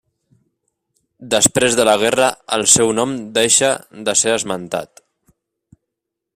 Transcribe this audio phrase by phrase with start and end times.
[1.33, 3.71] Després de la guerra el seu nom deixa
[4.09, 5.07] de ser esmentat.